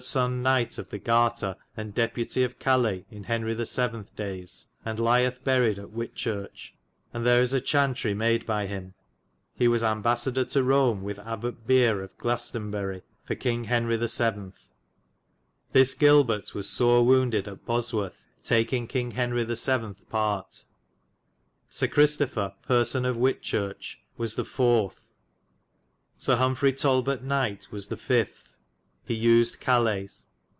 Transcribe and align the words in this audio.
sonn 0.03 0.41
Knyght 0.41 0.79
of 0.79 0.89
the 0.89 0.97
Gartar 0.97 1.55
and 1.77 1.93
Depute 1.93 2.37
of 2.43 2.57
Calays 2.57 3.05
in 3.11 3.25
Henry 3.25 3.53
the 3.53 3.67
7. 3.67 4.07
dayes, 4.15 4.65
and 4.83 4.97
lyeth 4.97 5.43
buried 5.43 5.77
at 5.77 5.91
White 5.91 6.15
churche, 6.15 6.73
and 7.13 7.23
there 7.23 7.39
is 7.39 7.53
a 7.53 7.61
chauntery 7.61 8.15
made 8.15 8.43
by 8.47 8.65
hym. 8.65 8.95
He 9.55 9.67
was 9.67 9.83
embassador 9.83 10.43
to 10.43 10.63
Rome 10.63 11.03
with 11.03 11.19
Abbat 11.23 11.67
Bere 11.67 12.01
of 12.03 12.17
Glesteinbyri 12.17 13.03
for 13.23 13.35
Kynge 13.35 13.67
Henry 13.67 13.95
the 13.95 14.07
7. 14.07 14.53
This 15.71 15.93
Gilbert 15.93 16.55
was 16.55 16.67
sore 16.67 17.05
woundyd 17.05 17.47
at 17.47 17.63
Bosworthe, 17.67 18.25
takynge 18.43 18.89
Kynge 18.89 19.13
Henry 19.13 19.43
the 19.43 19.55
7. 19.55 19.93
parte. 20.09 20.63
Syr 21.69 21.85
Christopher, 21.89 22.55
persone 22.67 23.05
of 23.05 23.17
Whitechurche 23.17 23.97
was 24.17 24.33
the 24.33 24.45
4. 24.45 24.93
Syr 26.17 26.37
Humfrey 26.37 26.73
Talbote 26.73 27.23
Knyght 27.23 27.69
was 27.69 27.89
the 27.89 27.97
5. 27.97 28.47
He 29.03 29.21
usyd 29.25 29.57
Calays. 29.59 30.25